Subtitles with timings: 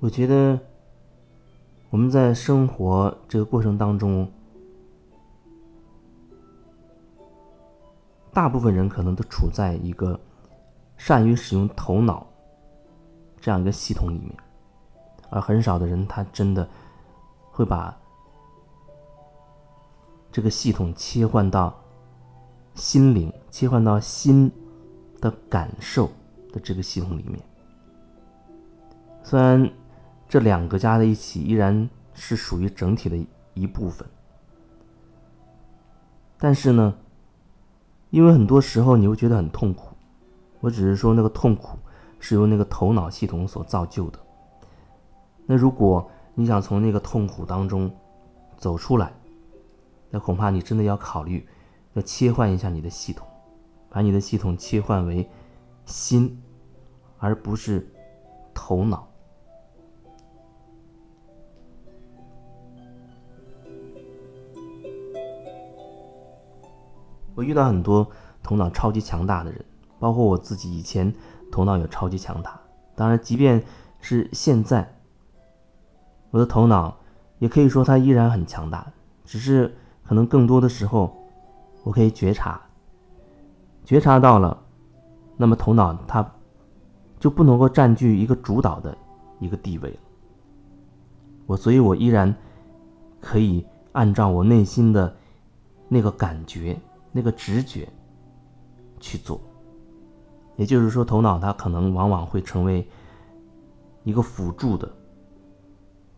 [0.00, 0.58] 我觉得
[1.90, 4.30] 我们在生活这个过程当中，
[8.32, 10.18] 大部分人可能都处在一个
[10.96, 12.24] 善于使用头脑
[13.40, 14.32] 这样一个系统里面，
[15.30, 16.68] 而很少的人他真的
[17.50, 17.98] 会把
[20.30, 21.76] 这个系统切换到
[22.74, 24.48] 心灵，切换到心
[25.20, 26.08] 的感受
[26.52, 27.40] 的这个系统里面。
[29.24, 29.68] 虽然
[30.28, 33.16] 这两个加在一起依然是属于整体的
[33.54, 34.06] 一部分，
[36.36, 36.94] 但是呢，
[38.10, 39.96] 因为很多时候你会觉得很痛苦，
[40.60, 41.78] 我只是说那个痛苦
[42.20, 44.18] 是由那个头脑系统所造就的。
[45.46, 47.90] 那如果你想从那个痛苦当中
[48.58, 49.10] 走出来，
[50.10, 51.48] 那恐怕你真的要考虑
[51.94, 53.26] 要切换一下你的系统，
[53.88, 55.26] 把你的系统切换为
[55.86, 56.38] 心，
[57.16, 57.90] 而不是
[58.52, 59.07] 头脑。
[67.38, 68.04] 我遇到很多
[68.42, 69.64] 头脑超级强大的人，
[70.00, 71.14] 包括我自己以前
[71.52, 72.60] 头脑也超级强大。
[72.96, 73.62] 当然，即便
[74.00, 74.92] 是现在，
[76.32, 76.96] 我的头脑
[77.38, 78.84] 也可以说它依然很强大，
[79.24, 79.72] 只是
[80.02, 81.16] 可能更多的时候，
[81.84, 82.60] 我可以觉察，
[83.84, 84.60] 觉察到了，
[85.36, 86.28] 那么头脑它
[87.20, 88.98] 就不能够占据一个主导的
[89.38, 89.96] 一个地位了。
[91.46, 92.34] 我所以，我依然
[93.20, 95.14] 可以按照我内心的
[95.86, 96.76] 那个感觉。
[97.12, 97.88] 那个直觉
[99.00, 99.40] 去做，
[100.56, 102.86] 也就是说，头脑它可能往往会成为
[104.04, 104.90] 一个辅助的，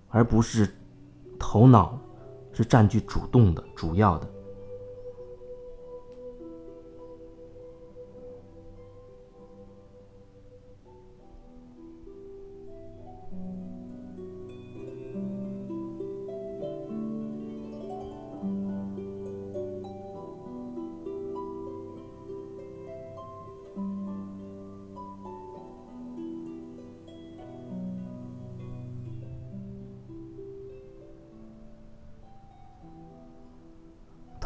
[0.08, 0.68] 而不是
[1.38, 1.98] 头脑
[2.52, 4.28] 是占据主动的、主要的。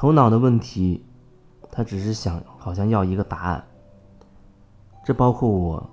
[0.04, 1.02] 头脑的问题，
[1.72, 3.64] 他只是想好像要一个答案。
[5.02, 5.90] 这包括我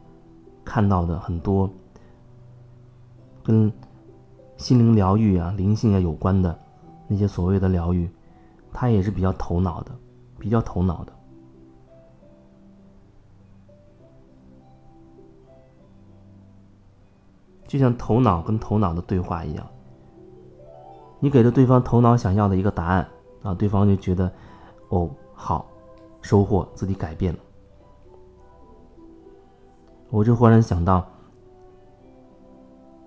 [0.65, 1.69] 看到的很多
[3.41, 3.71] 跟
[4.57, 6.59] 心灵疗愈啊、灵性啊有关的
[7.07, 8.11] 那些所谓的疗愈，
[8.73, 9.91] 它也是比较头脑的，
[10.37, 11.13] 比较头脑的。
[17.65, 19.65] 就像头脑跟头脑的对话一样，
[21.21, 23.07] 你给了对方头脑想要的一个答案。
[23.43, 24.31] 啊，对方就觉得，
[24.89, 25.65] 哦，好，
[26.21, 27.39] 收获自己改变了。
[30.09, 31.05] 我就忽然想到，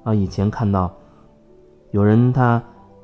[0.03, 0.93] 啊，以前看到
[1.93, 2.63] 有人他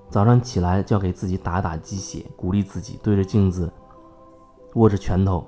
[0.08, 3.70] 早上起来就要给自己打打鸡血，鼓励自己对着镜子
[4.74, 5.46] 握着拳头，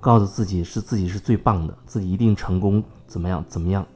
[0.00, 3.86] 告诉自己是自己是最棒的，自己一定成功，怎么样怎么样。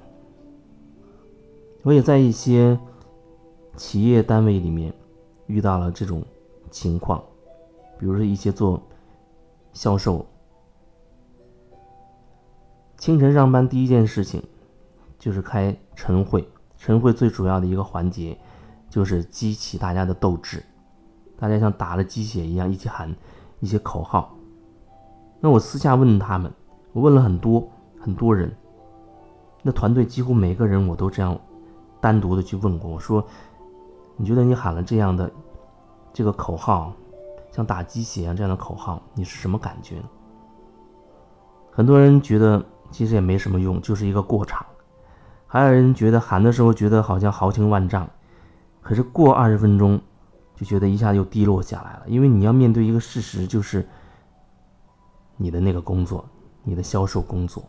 [1.82, 2.78] 我也在一些
[3.74, 4.94] 企业单位里面。
[5.50, 6.22] 遇到了这种
[6.70, 7.20] 情况，
[7.98, 8.80] 比如说一些做
[9.72, 10.24] 销售，
[12.96, 14.40] 清晨上班第一件事情
[15.18, 16.48] 就是开晨会。
[16.78, 18.38] 晨会最主要的一个环节
[18.88, 20.64] 就是激起大家的斗志，
[21.36, 23.14] 大家像打了鸡血一样一起喊
[23.58, 24.34] 一些口号。
[25.40, 26.50] 那我私下问他们，
[26.92, 27.68] 我问了很多
[27.98, 28.50] 很多人，
[29.62, 31.38] 那团队几乎每个人我都这样
[32.00, 33.26] 单独的去问过，我说。
[34.20, 35.30] 你觉得你喊了这样的
[36.12, 36.92] 这个口号，
[37.50, 39.96] 像打鸡血啊这样的口号，你是什么感觉？
[41.70, 44.62] 很多人觉得其实也没什么用，就是一个过场；
[45.46, 48.06] 还有人觉得喊的时候觉得好像豪情万丈，
[48.82, 49.98] 可是过二十分钟
[50.54, 53.88] 就觉得一下又低落下来了，因为你要面对一个事实，就是
[55.38, 56.22] 你的那个工作，
[56.62, 57.64] 你的销售工作。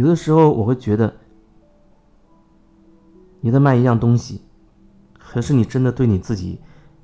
[0.00, 1.14] 有的时候我会觉得，
[3.42, 4.40] 你在卖一样东西，
[5.18, 6.58] 可是你真的对你自己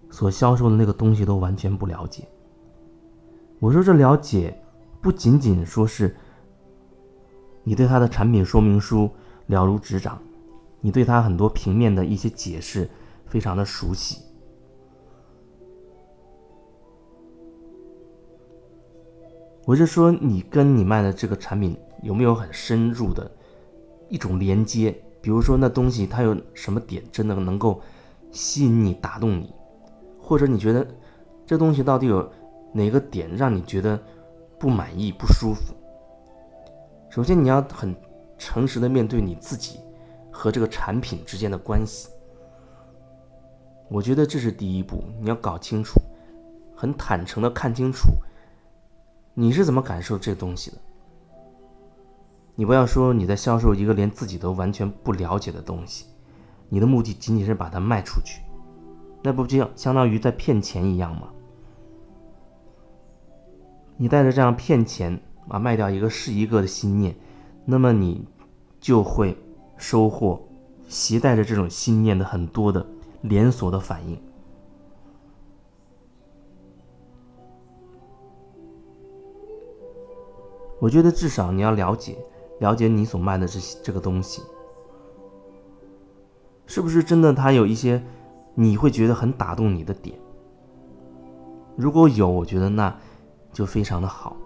[0.09, 2.27] 所销售的那个东西都完全不了解。
[3.59, 4.59] 我说这了解，
[5.03, 6.17] 不仅仅说是
[7.65, 9.11] 你对他的产品说明书
[9.49, 10.19] 了如指掌，
[10.81, 12.89] 你对他很多平面的一些解释
[13.27, 14.23] 非常的熟悉。
[19.67, 21.77] 我就说你跟你卖的这个产品。
[22.03, 23.31] 有没有很深入的
[24.09, 24.95] 一种连接？
[25.21, 27.81] 比如说，那东西它有什么点真的能够
[28.31, 29.53] 吸引你、打动你，
[30.21, 30.87] 或者你觉得
[31.45, 32.31] 这东西到底有
[32.73, 34.01] 哪个点让你觉得
[34.59, 35.75] 不满意、不舒服。
[37.11, 37.95] 首先，你要很
[38.39, 39.81] 诚实的面对你自己
[40.31, 42.09] 和这个产品之间的关系。
[43.89, 46.01] 我觉得这是第一步，你要搞清楚，
[46.75, 48.11] 很坦诚的看清楚，
[49.35, 50.79] 你是怎么感受这东西的。
[52.59, 56.07] 你不要说你在销售一个连自己都完全不了解的东西，
[56.71, 58.41] 你的目的仅仅是把它卖出去，
[59.23, 61.29] 那不就相当于在骗钱一样吗？
[63.99, 67.15] 你带着这样骗钱啊卖掉一个是一个的心念，
[67.67, 68.27] 那么你
[68.81, 69.37] 就会
[69.77, 70.41] 收获
[70.89, 72.87] 携带着这种心念的很多的
[73.21, 74.19] 连锁的反应。
[80.79, 82.19] 我觉得至少你要了解
[82.61, 84.43] 了解你所卖的这些这个东西，
[86.67, 87.33] 是不是真的？
[87.33, 88.03] 它有一些
[88.55, 90.19] 你会觉得很打动你的点。
[91.77, 92.95] 如果有，我觉得那。
[93.53, 94.37] 就非常的好，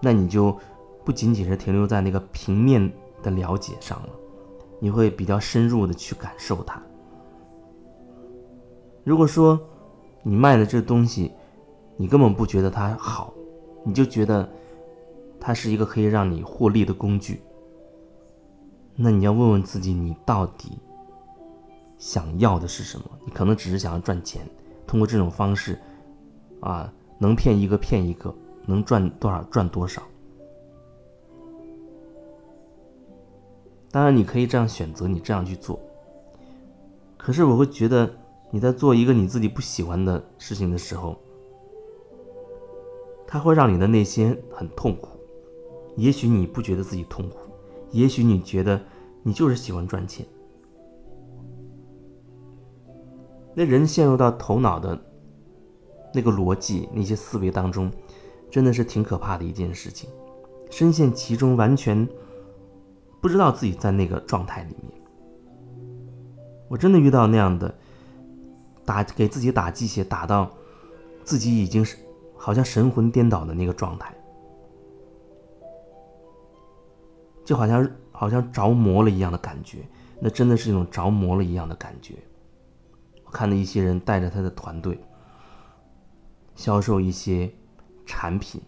[0.00, 0.56] 那你就
[1.04, 2.80] 不仅仅是停留在那个平面
[3.24, 4.08] 的了解上了，
[4.78, 6.80] 你会比较深入的去感受它。
[9.02, 9.58] 如果说
[10.22, 11.32] 你卖的这东西，
[11.96, 13.34] 你根本不觉得它好，
[13.84, 14.48] 你就觉得
[15.40, 17.40] 它是一个可以让你获利的工具，
[18.94, 20.78] 那你要问问自己，你到底
[21.98, 23.04] 想要的是什么？
[23.24, 24.46] 你可能只是想要赚钱，
[24.86, 25.78] 通过这种方式，
[26.60, 26.92] 啊。
[27.22, 28.34] 能骗一个骗一个，
[28.64, 30.02] 能赚多少赚多少。
[33.90, 35.78] 当然，你可以这样选择，你这样去做。
[37.18, 38.10] 可是，我会觉得
[38.50, 41.14] 你在做一个你自己不喜欢的事情的时候，
[43.26, 45.19] 它会让你的内心很痛苦。
[45.96, 47.36] 也许你不觉得自己痛苦，
[47.90, 48.80] 也许你觉得
[49.22, 50.26] 你就是喜欢赚钱。
[53.54, 54.98] 那人陷入到头脑的。
[56.12, 57.88] 那个逻辑，那些思维当中，
[58.50, 60.10] 真的是挺可怕的一件事情。
[60.68, 62.04] 深陷其中，完全
[63.20, 65.00] 不知道自己在那个状态里面。
[66.66, 67.72] 我真的遇到那样的，
[68.84, 70.50] 打给自己打鸡血，打到
[71.22, 71.96] 自己已经是
[72.36, 74.12] 好像神魂颠倒的那个状态，
[77.50, 79.78] 就好像好像着魔了一样的感觉。
[80.20, 82.14] 那真的是一种着魔了一样的感觉。
[83.24, 84.96] 我看到一些人带着他的团队。
[86.54, 87.50] 销售一些
[88.06, 88.62] 产品，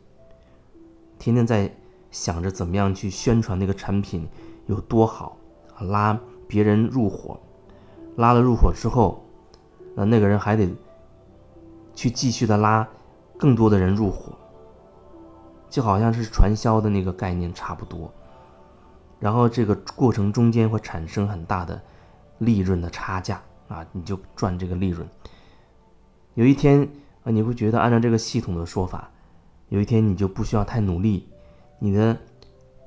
[1.17, 1.73] 天天在
[2.11, 4.27] 想着怎么样去宣传那个产品
[4.67, 5.37] 有多好，
[5.79, 6.19] 拉
[6.49, 7.39] 别人入伙，
[8.17, 9.25] 拉了入伙之后，
[9.95, 10.69] 那那个人还得
[11.95, 12.89] 去继续的拉
[13.39, 14.33] 更多的人入伙，
[15.71, 18.13] 就好像是传销的那个概念差不多。
[19.23, 21.81] 然后这个过程中间会产生很大的
[22.39, 25.09] 利润的差价啊，你就赚这个利润。
[26.35, 26.87] 有一天。
[27.25, 29.09] 啊，你会觉得按照这个系统的说法，
[29.69, 31.29] 有一天你就不需要太努力，
[31.79, 32.19] 你的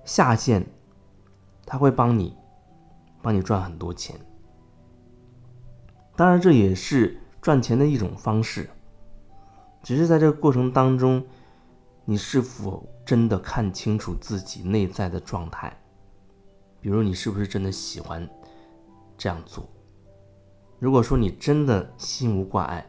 [0.04, 0.68] 下线
[1.66, 2.36] 他会帮你，
[3.22, 4.20] 帮你赚很多钱。
[6.18, 8.70] 当然，这也是赚钱的一种方式，
[9.82, 11.26] 只是在这个过程当中，
[12.04, 15.74] 你是否真的看清楚自己内在的状态？
[16.86, 18.30] 比如，你是不是真的喜欢
[19.18, 19.68] 这样做？
[20.78, 22.86] 如果说你真的心无挂碍。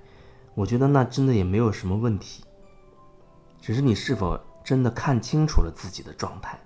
[0.55, 2.45] 我觉得那真的也没有什么问题，
[3.59, 6.59] 只是你是否真的看清楚了自己的状态，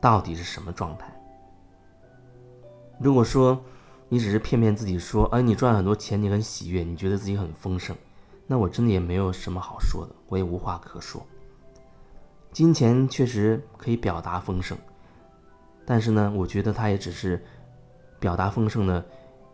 [0.00, 1.14] 到底是什么状态？
[2.98, 3.62] 如果说
[4.08, 7.94] 你只是骗骗自己说，哎，你赚了很多钱，你很喜悦，你觉得自己很丰盛，
[8.46, 11.22] 那我真的也没有什么好说的，我也无话可说。
[12.50, 14.76] 金钱确实可以表达丰盛，
[15.90, 17.44] 但是呢，我觉得它也只是
[18.20, 19.04] 表达丰盛的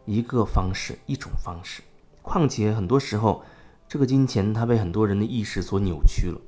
[0.04, 1.82] 一个方式，一种方式。
[2.20, 3.42] 况且很多时候，
[3.88, 6.38] 这个金钱它被很多人的意识所扭曲了。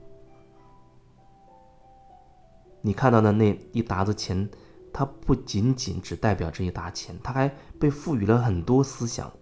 [2.83, 4.47] 你看到的那一沓子钱，
[4.92, 9.33] 它不仅仅只代表这一沓钱，它还被赋予了很多思想、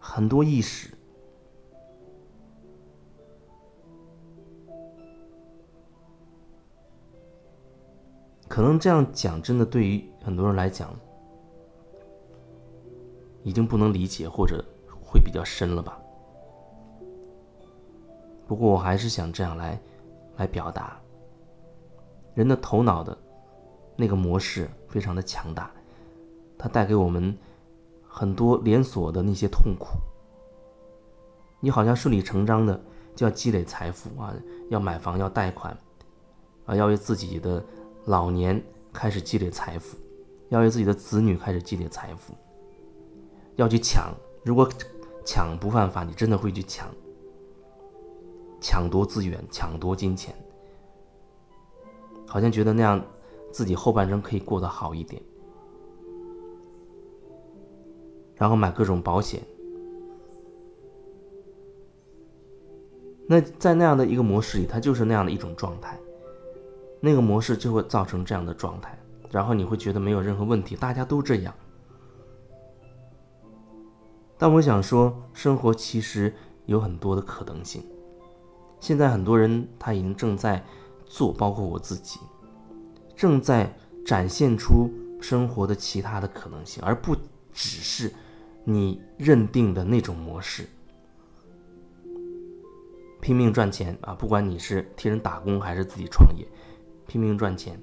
[0.00, 0.88] 很多意识。
[8.54, 10.94] 可能这样讲，真的对于很多人来讲，
[13.42, 14.64] 已经不能理解，或者。
[15.04, 15.98] 会比较深了吧？
[18.46, 19.80] 不过我还是想这样来，
[20.36, 20.96] 来表达。
[22.34, 23.16] 人的头脑的
[23.96, 25.70] 那个模式非常的强大，
[26.58, 27.36] 它带给我们
[28.08, 29.86] 很多连锁的那些痛苦。
[31.60, 32.80] 你好像顺理成章的
[33.16, 34.32] 就要积累财富啊，
[34.70, 35.76] 要买房，要贷款，
[36.66, 37.64] 啊，要为自己的
[38.06, 39.96] 老年开始积累财富，
[40.48, 42.34] 要为自己的子女开始积累财富，
[43.56, 44.12] 要去抢。
[44.44, 44.68] 如果
[45.24, 46.86] 抢不犯法，你真的会去抢，
[48.60, 50.34] 抢夺资源，抢夺金钱，
[52.26, 53.02] 好像觉得那样
[53.50, 55.22] 自己后半生可以过得好一点，
[58.34, 59.42] 然后买各种保险。
[63.26, 65.98] 那在那样的一个模式里，它就是那样的一种状态，
[67.04, 68.98] 那个模式就会造成这样的状态，
[69.30, 71.54] 然后你会觉得没有任何问题，大家都这样。
[74.38, 76.34] 但我想说，生活其实
[76.64, 77.84] 有很多的可能性。
[78.80, 80.64] 现在很多人他已经正在
[81.04, 82.20] 做，包括我自己，
[83.14, 83.70] 正在
[84.06, 87.14] 展现出生活的其他的可能性，而不
[87.52, 88.10] 只是
[88.64, 90.66] 你认定的那种模式。
[93.20, 94.14] 拼命赚钱啊！
[94.14, 96.46] 不管你是替人打工还是自己创业，
[97.06, 97.80] 拼命赚钱，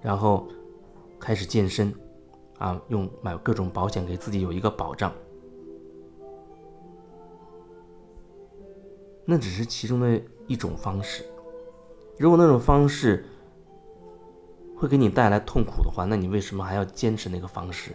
[0.00, 0.48] 然后
[1.18, 1.92] 开始健身
[2.58, 5.12] 啊，用买各种保险给自己有一个保障。
[9.24, 11.24] 那只是其中的一种方式。
[12.18, 13.24] 如果那种方式
[14.76, 17.92] 会给你带来痛苦的话，那你为什么还要坚持那个方式？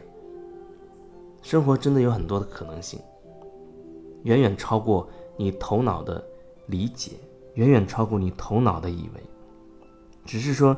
[1.41, 2.99] 生活真的有很多的可能性，
[4.23, 6.25] 远远超过你头脑的
[6.65, 7.11] 理解，
[7.53, 9.21] 远远超过你头脑的以为。
[10.27, 10.75] 只是说，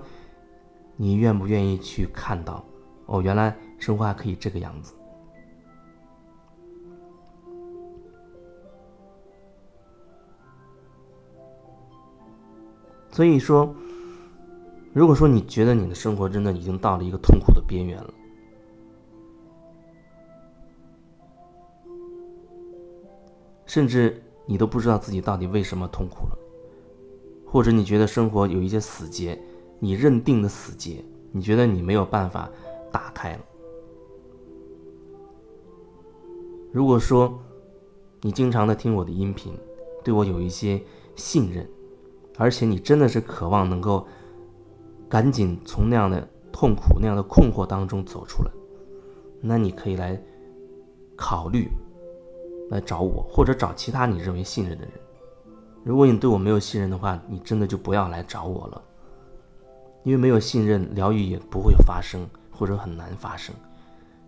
[0.95, 2.63] 你愿不愿意去看到？
[3.07, 4.93] 哦，原来生活还可以这个样子。
[13.11, 13.73] 所以说，
[14.93, 18.13] 如果说你觉得你的生活真的已经到了一个痛苦的边缘了，
[23.65, 26.37] 甚至你都不知道自己到底为什么痛苦了，
[27.51, 29.41] 或者你觉得生活有一些死结，
[29.79, 32.49] 你认定的死结，你觉得你没有办法
[32.91, 33.39] 打开了。
[36.71, 37.39] 如果说
[38.21, 39.57] 你经常的听我的音频，
[40.03, 40.81] 对我有一些
[41.15, 41.67] 信任。
[42.37, 44.07] 而且你真的是渴望能够
[45.09, 48.51] 赶紧从那样的痛苦、那样的困惑当中走出来，
[49.41, 50.23] 那你可以来
[51.17, 51.69] 考虑
[52.69, 54.93] 来找我，或者找其他你认为信任的人。
[55.83, 58.81] 如果你对我没有信任的话，你真的就不要来找我了，
[60.03, 63.55] 因为没有信任，疗愈也不会发生，或者很难发生，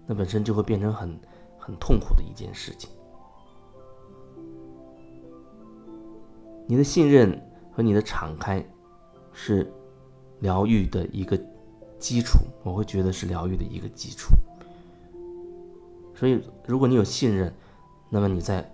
[0.05, 1.19] 那本身就会变成很
[1.57, 2.89] 很痛苦的一件事情。
[6.67, 7.39] 你的信任。
[7.73, 8.61] 和你的敞开，
[9.31, 9.71] 是
[10.41, 11.39] 疗愈的一个
[11.97, 12.37] 基础。
[12.63, 14.35] 我会觉得是疗愈的一个基础。
[16.13, 17.51] 所以，如果你有信任，
[18.09, 18.69] 那么你再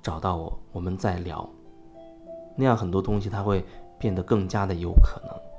[0.00, 1.50] 找到我，我们再聊，
[2.56, 3.64] 那样很多东西它会
[3.98, 5.51] 变得更加的有可能。